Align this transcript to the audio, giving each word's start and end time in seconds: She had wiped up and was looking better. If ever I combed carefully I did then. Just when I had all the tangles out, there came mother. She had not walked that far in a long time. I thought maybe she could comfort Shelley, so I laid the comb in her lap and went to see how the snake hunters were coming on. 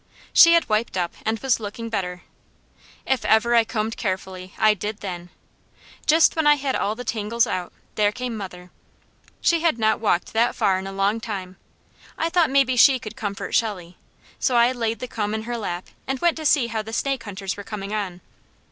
She 0.33 0.53
had 0.53 0.67
wiped 0.67 0.97
up 0.97 1.13
and 1.27 1.37
was 1.37 1.59
looking 1.59 1.87
better. 1.87 2.23
If 3.05 3.23
ever 3.23 3.53
I 3.53 3.63
combed 3.63 3.97
carefully 3.97 4.55
I 4.57 4.73
did 4.73 5.01
then. 5.01 5.29
Just 6.07 6.35
when 6.35 6.47
I 6.47 6.55
had 6.55 6.75
all 6.75 6.95
the 6.95 7.03
tangles 7.03 7.45
out, 7.45 7.71
there 7.93 8.11
came 8.11 8.35
mother. 8.35 8.71
She 9.41 9.59
had 9.59 9.77
not 9.77 9.99
walked 9.99 10.33
that 10.33 10.55
far 10.55 10.79
in 10.79 10.87
a 10.87 10.91
long 10.91 11.19
time. 11.19 11.55
I 12.17 12.29
thought 12.29 12.49
maybe 12.49 12.75
she 12.75 12.97
could 12.97 13.15
comfort 13.15 13.53
Shelley, 13.53 13.95
so 14.39 14.55
I 14.55 14.71
laid 14.71 14.97
the 15.01 15.07
comb 15.07 15.35
in 15.35 15.43
her 15.43 15.55
lap 15.55 15.89
and 16.07 16.17
went 16.19 16.35
to 16.37 16.47
see 16.47 16.65
how 16.65 16.81
the 16.81 16.93
snake 16.93 17.23
hunters 17.23 17.55
were 17.55 17.63
coming 17.63 17.93
on. 17.93 18.21